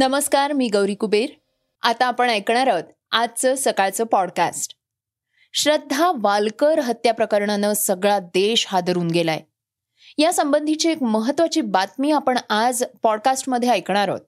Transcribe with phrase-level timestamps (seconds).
[0.00, 1.28] नमस्कार मी गौरी कुबेर.
[1.82, 4.76] आता आपण ऐकणार आहोत आजचं सकाळचं पॉडकास्ट
[5.52, 9.40] श्रद्धा वालकर हत्या प्रकरणानं सगळा देश हादरून गेलाय.
[10.18, 14.20] या संबंधीची एक महत्वाची बातमी आपण आज पॉडकास्टमध्ये ऐकणार आहोत.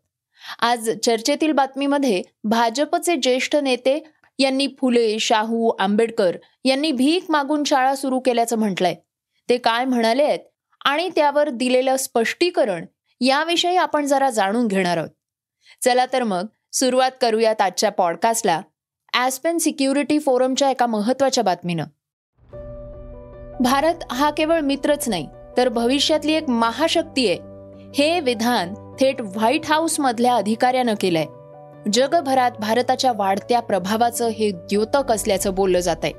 [0.58, 4.04] आज चर्चेतील बातमीमध्ये भाजपचे ज्येष्ठ नेते
[4.38, 8.94] यांनी फुले शाहू आंबेडकर यांनी भीक मागून शाळा सुरू केल्याचं म्हटलंय.
[9.48, 10.40] ते काय म्हणाले आहेत
[10.84, 12.86] आणि त्यावर दिलेलं स्पष्टीकरण
[13.20, 15.10] याविषयी आपण जरा जाणून घेणार आहोत.
[15.84, 18.60] चला तर मग सुरुवात करूयात आजच्या पॉडकास्टला
[19.14, 21.84] ॲस्पेन सिक्युरिटी फोरमच्या एका महत्त्वाच्या बातमीनं.
[23.60, 27.38] भारत हा केवळ मित्रच नाही तर भविष्यातली एक महाशक्ती आहे.
[27.94, 31.26] हे विधान थेट व्हाईट हाऊस मधल्या अधिकाऱ्यानं केलंय.
[31.92, 36.12] जगभरात भारताच्या वाढत्या प्रभावाचं हे द्योतक असल्याचं बोललं जात आहे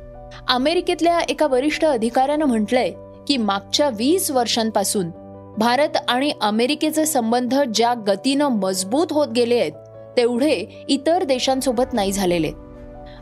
[0.47, 2.91] अमेरिकेतल्या एका वरिष्ठ अधिकाऱ्यानं म्हटलंय
[3.28, 5.09] की मागच्या वीस वर्षांपासून
[5.58, 9.72] भारत आणि अमेरिकेचे संबंध ज्या गतीनं मजबूत होत गेले आहेत
[10.18, 12.52] तेवढे इतर देशांसोबत नाही झालेले.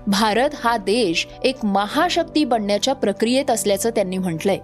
[0.08, 4.58] भारत हा देश एक महाशक्ती बनण्याच्या प्रक्रियेत असल्याचं त्यांनी म्हटलंय.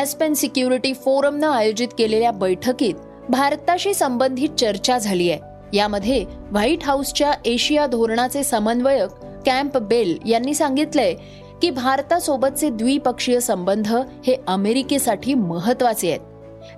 [0.00, 2.94] एस्पेन सिक्युरिटी फोरमनं आयोजित केलेल्या बैठकीत
[3.28, 5.40] भारताशी संबंधित चर्चा झाली आहे.
[5.76, 11.14] यामध्ये व्हाईट हाऊसच्या एशिया धोरणाचे समन्वयक कॅम्प बेल यांनी सांगितलंय
[11.62, 13.88] की भारतासोबतचे द्विपक्षीय संबंध
[14.26, 16.20] हे अमेरिकेसाठी महत्त्वाचे आहेत.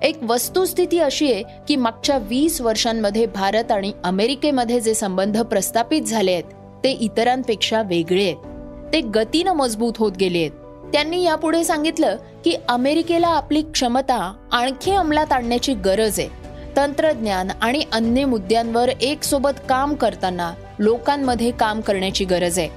[0.02, 6.32] एक वस्तुस्थिती अशी आहे की मागच्या वीस वर्षांमध्ये भारत आणि अमेरिकेमध्ये जे संबंध प्रस्थापित झाले
[6.32, 6.44] आहेत
[6.84, 8.36] ते इतरांपेक्षा वेगळे आहेत.
[8.92, 10.50] ते गतीनं मजबूत होत गेले आहेत.
[10.92, 16.28] त्यांनी यापुढे सांगितलं की अमेरिकेला आपली क्षमता आणखी अंमलात आणण्याची गरज आहे.
[16.76, 22.68] तंत्रज्ञान आणि अन्य मुद्द्यांवर एक सोबत काम करताना लोकांमध्ये काम करण्याची गरज आहे.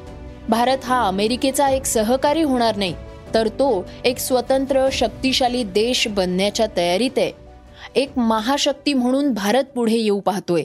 [0.50, 2.94] भारत हा अमेरिकेचा एक सहकारी होणार नाही
[3.36, 7.32] तर तो एक स्वतंत्र शक्तिशाली देश बनण्याच्या तयारीत आहे.
[7.96, 10.64] एक महाशक्ती म्हणून भारत पुढे येऊ पाहतोय.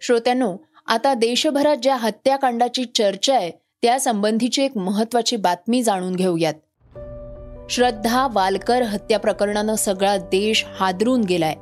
[0.00, 0.56] श्रोत्यांनो
[0.86, 6.54] आता देशभरात ज्या हत्याकांडाची चर्चा आहे त्या संबंधीची एक महत्वाची बातमी जाणून घेऊयात.
[7.70, 11.54] श्रद्धा वालकर हत्या प्रकरणानं सगळा देश हादरून गेलाय.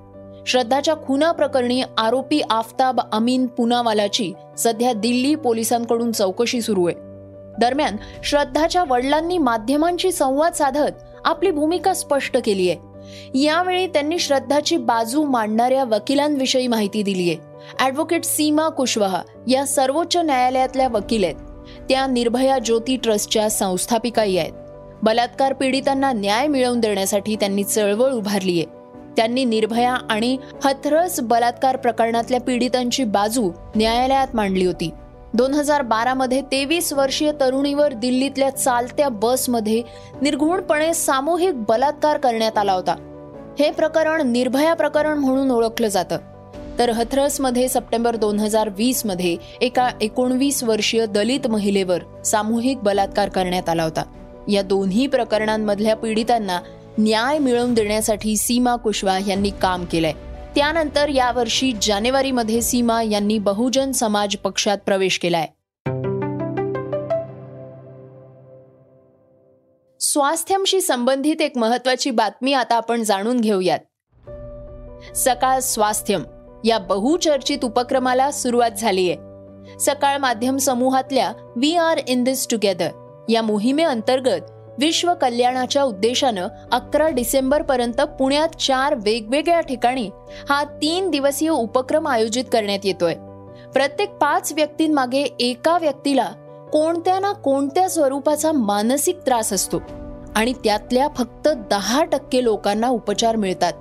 [0.47, 6.97] श्रद्धाच्या खुना प्रकरणी आरोपी आफताब अमीन पुनावालाची सध्या दिल्ली पोलिसांकडून चौकशी सुरू आहे.
[7.61, 10.91] दरम्यान श्रद्धाच्या वडिलांनी माध्यमांशी संवाद साधत
[11.25, 12.91] आपली भूमिका स्पष्ट केली आहे.
[13.43, 17.37] यावेळी त्यांनी श्रद्धाची बाजू मांडणाऱ्या वकिलांविषयी माहिती दिली आहे.
[17.79, 21.37] ॲडव्होकेट सीमा कुशवाहा या सर्वोच्च न्यायालयातल्या वकील आहेत.
[21.89, 24.53] त्या निर्भया ज्योती ट्रस्टच्या संस्थापिकाही आहेत.
[25.03, 28.80] बलात्कार पीडितांना न्याय मिळवून देण्यासाठी त्यांनी चळवळ उभारली आहे.
[29.17, 34.91] त्यांनी निर्भया आणि हथरस बलात्कार प्रकरणातल्या पीडितांची बाजू न्यायालयात मांडली होती.
[35.35, 39.83] दोन हजार बारामध्ये तेवीस वर्षीय तरुणीवर दिल्लीतल्या चालत्या बसमध्ये
[40.23, 42.97] निर्घुणपणे सामूहिक बलात्कार करण्यात आला होता.
[43.59, 46.17] हे प्रकरण निर्भया प्रकरण म्हणून ओळखलं जातं.
[46.79, 53.83] तर हथरसमध्ये सप्टेंबर दोन हजार वीसमध्ये एका एकोणवीस वर्षीय दलित महिलेवर सामूहिक बलात्कार करण्यात आला
[53.83, 54.03] होता.
[54.49, 56.59] या दोन्ही प्रकरणांमधल्या पीडितांना
[56.99, 60.13] न्याय मिळवून देण्यासाठी सीमा कुशवा यांनी काम केलंय.
[60.55, 65.47] त्यानंतर यावर्षी जानेवारीमध्ये सीमा यांनी बहुजन समाज पक्षात प्रवेश केलाय.
[70.01, 73.79] स्वास्थ्यमशी संबंधित एक महत्वाची बातमी आता आपण जाणून घेऊयात.
[75.17, 76.23] सकाळ स्वास्थ्यम
[76.65, 79.31] या बहुचर्चित उपक्रमाला सुरुवात झाली आहे
[79.79, 82.89] सकाळ माध्यम समूहातल्या we are in this together
[83.29, 84.41] या मोहिमेअंतर्गत
[84.81, 90.11] विश्व कल्याणाच्या उद्देशानं अकरा डिसेंबर पर्यंत पुण्यात चार वेगवेगळ्या ठिकाणी
[90.49, 93.15] हा तीन दिवसीय उपक्रम आयोजित करण्यात येतोय.
[93.73, 96.29] प्रत्येक पाच व्यक्तींमागे एका व्यक्तीला
[96.73, 99.83] कोणत्या ना कोणत्या स्वरूपाचा मानसिक त्रास असतो
[100.37, 103.73] आणि त्यातल्या फक्त दहा टक्के लोकांना उपचार मिळतात.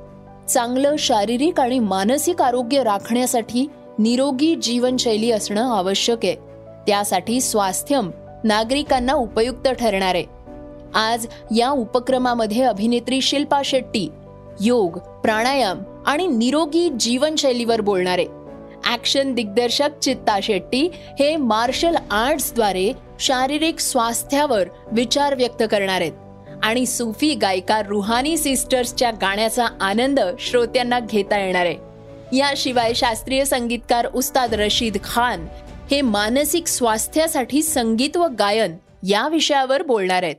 [0.50, 3.68] चांगलं शारीरिक आणि मानसिक आरोग्य राखण्यासाठी
[4.00, 6.36] निरोगी जीवनशैली असणं आवश्यक आहे.
[6.88, 8.12] त्यासाठी स्वास्थ्यम
[8.44, 10.39] नागरिकांना उपयुक्त ठरणार आहे.
[10.96, 11.28] आज
[11.58, 14.10] या उपक्रमामध्ये अभिनेत्री शिल्पा शेट्टी
[14.62, 18.26] योग प्राणायाम आणि निरोगी जीवनशैलीवर बोलणारे.
[18.94, 26.12] ऍक्शन दिग्दर्शक चित्ता शेट्टी हे मार्शल आर्ट्सद्वारे शारीरिक स्वास्थ्यावर विचार व्यक्त करणार आहेत.
[26.64, 31.76] आणि सुफी गायिका रुहानी सिस्टर्सच्या गाण्याचा आनंद श्रोत्यांना घेता येणार आहे.
[32.38, 35.48] याशिवाय शास्त्रीय संगीतकार उस्ताद रशीद खान
[35.92, 40.36] हे मानसिक स्वास्थ्यासाठी संगीत व गायन या विषयावर बोलणार आहेत.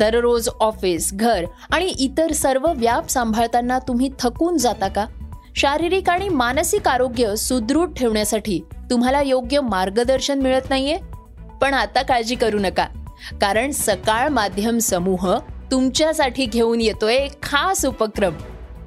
[0.00, 5.06] दररोज ऑफिस घर आणि इतर सर्व व्याप सांभाळताना तुम्ही थकून जाता का?
[5.56, 8.60] शारीरिक आणि मानसिक आरोग्य सुदृढ ठेवण्यासाठी
[8.90, 10.98] तुम्हाला योग्य मार्गदर्शन मिळत नाहीये?
[11.60, 12.86] पण आता काळजी करू नका
[13.40, 15.38] कारण सकाळ माध्यम समूह
[15.70, 18.34] तुमच्यासाठी घेऊन येतोय खास उपक्रम.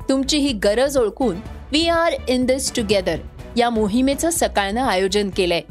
[0.10, 1.36] तुमची ही गरज ओळखून
[1.71, 3.19] we are in this together
[3.57, 5.62] या मोहिमेचं सकाळनं आयोजन केलंय.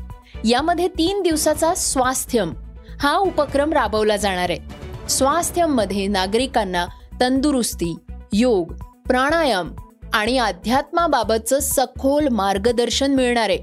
[0.45, 2.53] यामध्ये तीन दिवसाचा स्वास्थ्यम
[3.01, 4.82] हा उपक्रम राबवला जाणार आहे.
[5.09, 6.87] स्वास्थ्यमध्ये नागरिकांना
[7.21, 7.97] तंदुरुस्ती
[8.33, 8.73] योग
[9.09, 9.73] प्राणायाम
[10.13, 13.51] आणि अध्यात्माबाबतचं सखोल मार्गदर्शन मिळणार.
[13.51, 13.63] आहे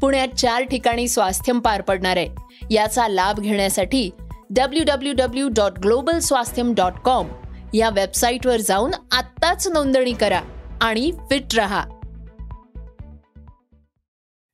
[0.00, 2.28] पुण्यात चार ठिकाणी स्वास्थ्यम पार पडणार आहे.
[2.70, 4.10] याचा लाभ घेण्यासाठी
[4.50, 7.28] W W W dot global Swasthyam dot com
[7.74, 10.40] या वेबसाईटवर जाऊन आत्ताच नोंदणी करा
[10.80, 11.84] आणि फिट रहा.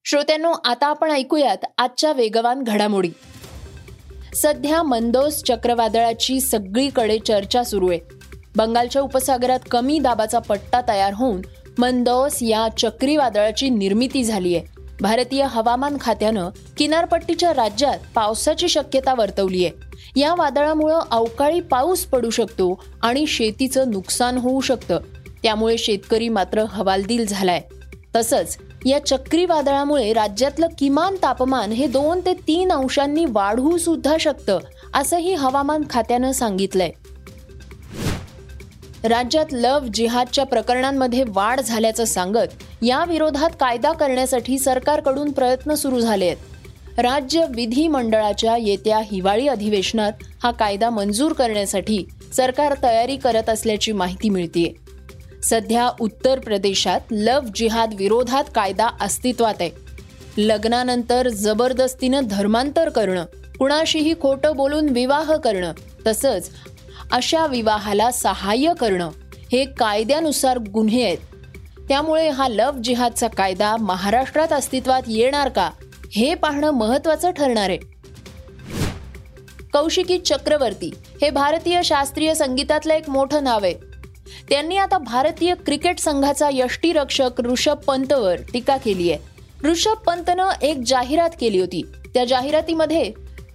[0.04, 3.10] श्रोत्यांनो आता आपण ऐकूयात आजच्या वेगवान घडामोडी.
[4.34, 8.00] सध्या मंदोस चक्रवादळाची सगळीकडे चर्चा सुरू आहे.
[8.56, 11.40] बंगालच्या उपसागरात कमी दाबाचा पट्टा तयार होऊन
[11.78, 14.66] मंदोस या चक्रीवादळाची निर्मिती झाली आहे.
[15.00, 19.90] भारतीय हवामान खात्यानं किनारपट्टीच्या राज्यात पावसाची शक्यता वर्तवली आहे.
[20.20, 24.98] या वादळामुळं अवकाळी पाऊस पडू शकतो आणि शेतीचं नुकसान होऊ शकतं.
[25.42, 27.60] त्यामुळे शेतकरी मात्र हवालदिल झालाय.
[28.16, 34.58] तसंच या चक्रीवादळामुळे राज्यातलं किमान तापमान हे दोन ते तीन अंशांनी वाढू सुद्धा शकतं
[34.94, 36.90] असंही हवामान खात्यानं सांगितलंय.
[39.04, 46.26] राज्यात लव जिहादच्या प्रकरणांमध्ये वाढ झाल्याचं सांगत या विरोधात कायदा करण्यासाठी सरकारकडून प्रयत्न सुरू झाले
[46.26, 50.12] आहेत राज्य विधिमंडळाच्या येत्या हिवाळी अधिवेशनात
[50.42, 52.04] हा कायदा मंजूर करण्यासाठी
[52.36, 54.89] सरकार तयारी करत असल्याची माहिती मिळतीये.
[55.44, 59.70] सध्या उत्तर प्रदेशात लव जिहाद विरोधात कायदा अस्तित्वात आहे.
[60.38, 63.24] लग्नानंतर जबरदस्तीनं धर्मांतर करणं
[63.58, 65.72] कुणाशीही खोटं बोलून विवाह करणं
[66.06, 66.50] तसंच
[67.12, 69.10] अशा विवाहाला सहाय्य करणं
[69.52, 71.18] हे कायद्यानुसार गुन्हे आहेत.
[71.88, 75.70] त्यामुळे हा लव जिहादचा कायदा महाराष्ट्रात अस्तित्वात येणार का
[76.12, 77.78] हे पाहणं महत्वाचं ठरणार आहे.
[79.72, 80.90] कौशिकी चक्रवर्ती
[81.22, 83.89] हे भारतीय शास्त्रीय संगीतातलं एक मोठं नाव आहे.
[84.50, 89.68] त्यांनी आता भारतीय क्रिकेट संघाचा यष्टीरक्षक ऋषभ पंतवर टीका केली आहे.
[89.68, 91.82] ऋषभ पंतनं एक जाहिरात केली होती.
[92.14, 93.12] त्या जाहिरातीमध्ये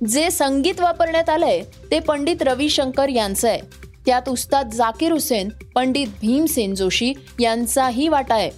[0.07, 1.61] जे संगीत वापरण्यात आलंय
[1.91, 3.59] ते पंडित रविशंकर यांचं आहे.
[4.05, 8.49] त्यात उस्ताद जाकीर हुसेन पंडित भीमसेन जोशी यांचाही वाटा आहे.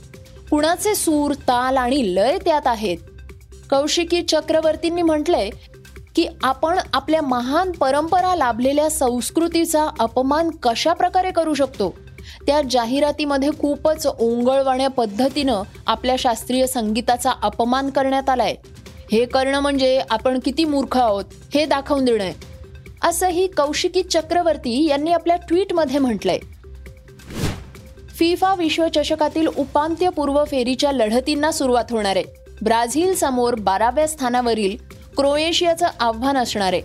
[0.52, 2.98] कुणाचे सूर ताल आणि लय त्यात आहेत?
[3.70, 5.50] कौशिकी चक्रवर्तींनी म्हटलंय
[6.16, 11.96] की आपण आपल्या महान परंपरा लाभलेल्या संस्कृतीचा अपमान कशा प्रकारे करू शकतो?
[12.48, 18.56] त्या जाहिरातीमध्ये खूपच ओंगळवाण्या पद्धतीनं आपल्या शास्त्रीय संगीताचा अपमान करण्यात आलाय.
[19.12, 22.30] हे करणं म्हणजे आपण किती मूर्ख आहोत हे दाखवून देणं
[23.04, 26.40] असंही कौशिकी चक्रवर्ती यांनी आपल्या ट्विटमध्ये म्हटलंय.
[28.10, 32.26] फिफा विश्वचषकातील उपांत्यपूर्व फेरीच्या लढतींना सुरुवात होणार आहे.
[32.64, 34.78] ब्राझील समोर बाराव्या स्थानावरील
[35.18, 36.82] क्रोएशियाचं आव्हान असणार आहे.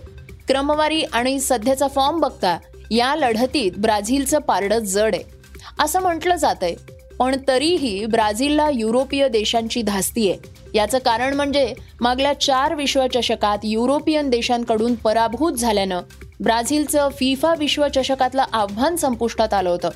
[0.47, 2.59] क्रमवारी आणि सध्याचा फॉर्म बघता
[2.91, 5.32] या लढतीत ब्राझीलचं पारडं जड आहे.
[5.79, 6.75] असं म्हटलं जात आहे
[7.19, 10.39] पण तरीही ब्राझीलला युरोपीय देशांची धास्ती आहे.
[10.73, 16.01] याचं कारण म्हणजे मागल्या चार विश्वचषकात युरोपियन देशांकडून पराभूत झाल्यानं
[16.43, 19.89] ब्राझीलचं फिफा विश्वचषकातलं आव्हान संपुष्टात आलं होतं.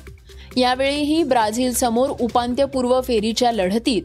[0.56, 4.02] यावेळीही ब्राझील समोर उपांत्यपूर्व फेरीच्या लढतीत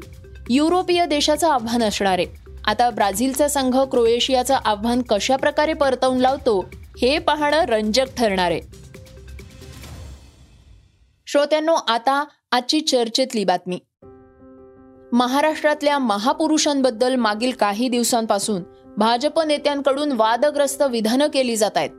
[0.49, 2.25] युरोपीय देशाचं आव्हान असणार आहे.
[2.65, 6.59] आता ब्राझीलचा संघ क्रोएशियाचं आव्हान कशा प्रकारे परतवून लावतो
[7.01, 8.61] हे पाहणं रंजक ठरणार आहे.
[11.33, 13.79] श्रोत्यांनो आता आजची चर्चेतली बातमी.
[15.11, 18.63] महाराष्ट्रातल्या महापुरुषांबद्दल मागील काही दिवसांपासून
[18.97, 21.89] भाजप नेत्यांकडून वादग्रस्त विधानं केली जात आहेत.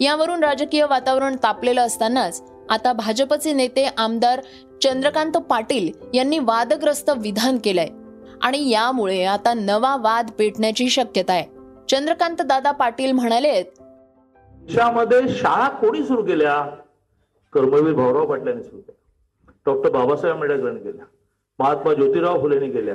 [0.00, 4.40] यावरून राजकीय वातावरण तापलेलं असतानाच आता भाजपचे नेते आमदार
[4.82, 7.88] चंद्रकांत पाटील यांनी वादग्रस्त विधान केलंय.
[8.42, 11.44] आणि यामुळे आता नवा वाद पेटण्याची शक्यता आहे.
[11.88, 16.76] चंद्रकांत दादा पाटील म्हणाले देशामध्ये शाळा कोणी सुरू केल्या?
[17.56, 19.04] कर्मवीर भाऊराव पाटलांनी सुरू केल्या
[19.66, 21.04] डॉक्टर बाबासाहेब आंबेडकरांनी केल्या
[21.58, 22.94] महात्मा ज्योतिराव फुलेंनी केल्या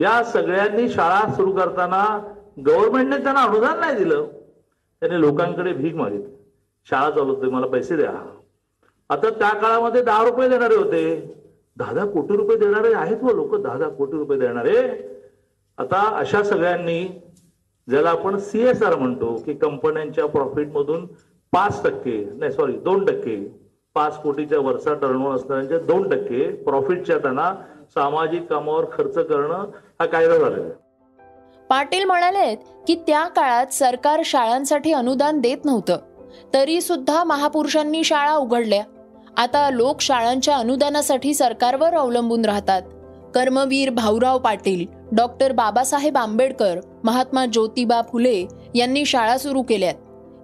[0.00, 2.04] या सगळ्यांनी शाळा सुरू करताना
[2.66, 4.24] गव्हर्नमेंटने त्यांना अनुदान नाही दिलं.
[5.02, 6.32] त्यांनी लोकांकडे भीक मागितली.
[6.86, 8.12] शाळा चालवते मला पैसे द्या.
[9.10, 11.04] आता त्या काळामध्ये दहा रुपये देणारे होते.
[11.76, 14.76] दहा दहा कोटी रुपये देणारे आहेत व लोक दहा दहा कोटी रुपये देणारे.
[15.78, 17.02] आता अशा सगळ्यांनी
[17.88, 21.06] ज्याला आपण सीएसआर म्हणतो की कंपन्यांच्या प्रॉफिटमधून
[21.52, 23.36] पाच टक्के नाही सॉरी दोन टक्के
[23.94, 27.54] पाच कोटीच्या वरचा टर्नओव्हर असणाऱ्यांच्या दोन टक्के प्रॉफिटच्या त्यांना
[27.88, 29.66] सामाजिक कामावर खर्च करणं
[30.00, 30.70] हा कायदा झालेला आहे.
[31.70, 35.96] पाटील म्हणालेत की त्या काळात सरकार शाळांसाठी अनुदान देत नव्हतं.
[36.54, 38.82] तरी सुद्धा महापुरुषांनी शाळा उघडल्या.
[39.36, 42.82] आता लोक शाळांच्या अनुदानासाठी सरकारवर अवलंबून राहतात.
[43.34, 49.94] कर्मवीर भाऊराव पाटील डॉक्टर बाबासाहेब आंबेडकर महात्मा ज्योतिबा फुले यांनी शाळा सुरू केल्यात.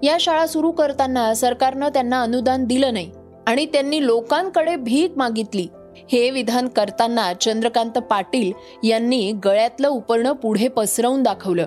[0.02, 3.10] या शाळा सुरू करताना सरकारनं त्यांना अनुदान दिलं नाही.
[3.50, 5.66] आणि त्यांनी लोकांकडे भीक मागितली.
[6.12, 8.52] हे विधान करताना चंद्रकांत पाटील
[8.88, 11.66] यांनी गळ्यातलं उपरणं पुढे पसरवून दाखवलं.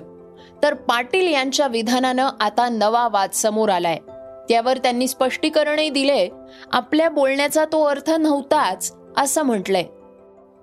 [0.62, 3.98] तर पाटील यांच्या विधानानं आता नवा वाद समोर आलाय.
[4.48, 6.28] त्यावर त्यांनी स्पष्टीकरणही दिले.
[6.72, 9.84] आपल्या बोलण्याचा तो अर्थ नव्हताच असं म्हटलंय.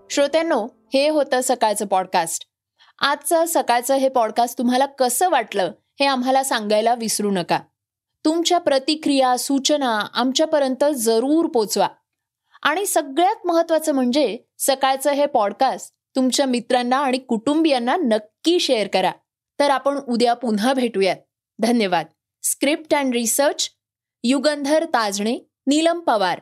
[0.10, 2.48] श्रोत्यांनो हे होतं सकाळचं पॉडकास्ट
[3.00, 7.60] आजचं सकाळचं हे पॉडकास्ट तुम्हाला कसं वाटलं हे आम्हाला सांगायला विसरू नका.
[8.26, 11.88] तुमच्या प्रतिक्रिया सूचना आमच्यापर्यंत जरूर पोचवा.
[12.62, 19.12] आणि सगळ्यात महत्वाचं म्हणजे सकाळचं हे पॉडकास्ट तुमच्या मित्रांना आणि कुटुंबियांना नक्की शेअर करा.
[19.60, 21.18] तर आपण उद्या पुन्हा भेटूयात.
[21.60, 22.06] धन्यवाद.
[22.44, 23.70] Script and research
[24.24, 26.42] Yugandhar Tajane Neelam Pawar.